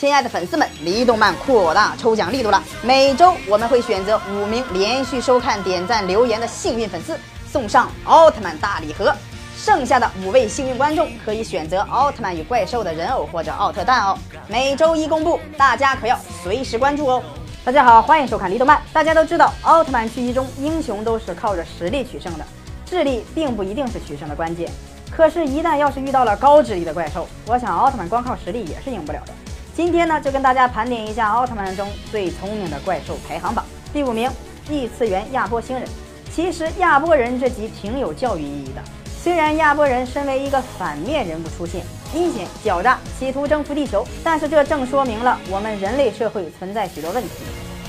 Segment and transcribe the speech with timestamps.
[0.00, 2.62] 亲爱的粉丝们，离动漫扩大抽奖力度了！
[2.82, 7.14] 每周我们会选择五名连续收看、点赞、留言的幸运粉丝，
[7.46, 9.14] 送上奥特曼大礼盒。
[9.58, 14.18] 剩下的五位幸运观众可以选择奥特曼与怪兽的人偶或者奥特蛋哦。
[14.48, 17.22] 每周一公布，大家可要随时关注哦。
[17.62, 18.80] 大家好，欢迎收看离动漫。
[18.94, 22.44] 大家都知道，奥特曼剧集中英雄都是靠着实力取胜的，
[22.86, 24.72] 智力并不一定是取胜的关键。
[25.10, 29.32] 可是，一旦要是遇到了高智力的怪兽，我想奥特曼光靠实力也是赢不了的。
[29.82, 33.64] 今天呢，就跟大家盘点一下奥特曼中最聪明的怪兽排行榜。
[33.94, 34.30] 第五名，
[34.68, 35.88] 异次元亚波星人。
[36.30, 38.82] 其实亚波人这集挺有教育意义的。
[39.06, 41.82] 虽然亚波人身为一个反面人物出现，
[42.14, 47.30] 阴险狡诈，企图征服地球，但是这正说明了我们人类社会存在许多问题。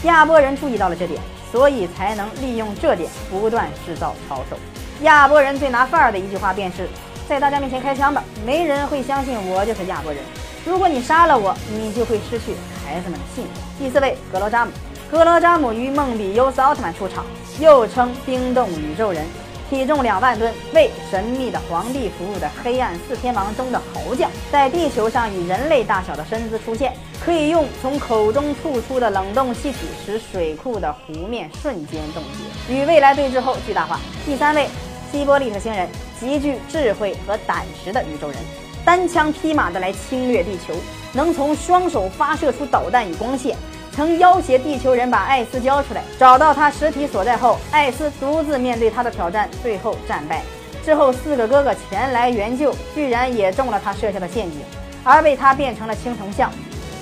[0.04, 4.56] 亚波人注意到了这点，所以才能利用这点不断制造操守。
[5.02, 6.88] 亚波人最拿范儿的一句话便是：
[7.32, 10.22] 在大家面前开枪吧，没人会相信我就是亚波人。
[10.66, 12.54] 如果你杀了我，你就会失去
[12.84, 13.54] 孩子们的信任。
[13.80, 14.72] 第四位，格罗扎姆。
[15.10, 17.26] 格罗扎姆与梦比优斯奥特曼出场，
[17.58, 19.26] 又称冰冻宇宙人，
[19.70, 26.92] 体重两万吨，为神秘的皇帝服务的黑暗四天王中的猴将，在地球上以人类大小的身姿出现，
[27.24, 32.22] 可以用从口中吐出的冷冻气体使水库的湖面瞬间冻
[32.68, 33.98] 结，与未来对峙后巨大化。
[34.26, 34.68] 第三位，
[35.14, 35.88] 希波利特星人，
[36.22, 38.38] 极具智慧和胆识的宇宙人。
[38.86, 40.76] 单枪匹马的来侵略地球，
[41.14, 43.58] 能从双手发射出导弹与光线，
[43.92, 46.04] 曾要挟地球人把艾斯交出来。
[46.20, 50.44] 找到他实体所在后，艾斯独自面对他的挑战，最后战败。
[50.86, 54.62] 之后四个哥哥前来援救，居然也中了他设下的陷阱，
[55.04, 56.52] 而被他变成了青铜像。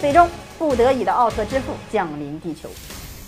[0.01, 2.69] 最终不得已的奥特之父降临地球。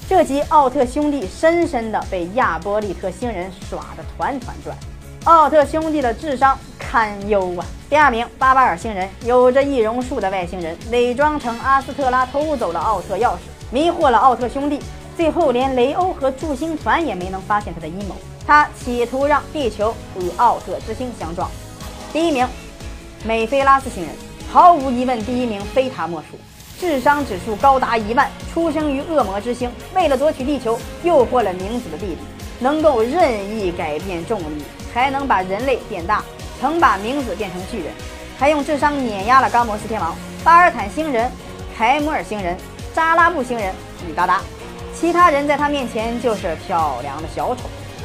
[0.09, 4.75] 这集奥特兄弟深深的被亚波利特星人耍得团团转，
[5.25, 6.57] 奥特兄弟的智商。
[6.79, 7.65] 堪忧啊！
[7.89, 13.37] 第二名，巴巴尔星人，有着易容术的外星人，伪装成阿斯特拉偷走了奥特钥匙，
[13.69, 14.77] 迷惑了奥特兄弟，
[15.15, 18.15] 最后连雷欧和助星团也没能发现他的阴谋。
[18.45, 21.49] 他企图让地球与奥特之星相撞。
[22.11, 22.45] 第一名，
[23.23, 24.11] 美菲拉斯星人，
[24.51, 26.37] 毫无疑问，第一名非他莫属，
[26.77, 32.17] 智商指数高达一万，出生于恶魔之星，为了夺取地球，诱惑了明子的弟弟，
[32.59, 34.63] 能够任意改变重力，
[34.93, 36.23] 还能把人类变大。
[36.59, 37.91] 曾把明子变成巨人，
[38.37, 41.27] 还用智商碾压了高摩斯天王、巴尔坦星人、
[41.75, 42.55] 凯姆尔星人、
[42.93, 43.73] 扎拉布星人
[44.07, 44.41] 与达达，
[44.93, 47.61] 其他人在他面前就是漂亮的小丑。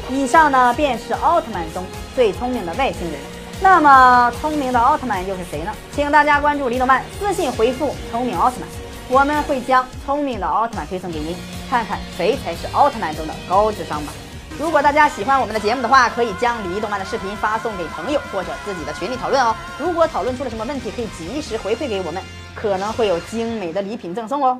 [0.08, 3.20] 以上呢便是奥特曼中最聪明的外星人。
[3.60, 5.70] 那么聪明的奥特曼又是谁呢？
[5.94, 8.68] 请大家关注李动漫，私信回复“聪明奥特曼”，
[9.10, 11.36] 我们会将聪明的奥特曼推送给您，
[11.68, 14.12] 看看谁才是奥特曼中的高智商吧。
[14.58, 19.54] 如果大家喜欢我们的节目的话，可以将李动漫的视频发送给朋友或者自己的群里讨论哦。
[19.78, 22.22] 如果讨论出了什么问题，可以及时回馈给我们，
[22.54, 24.58] 可能会有精美的礼品赠送哦。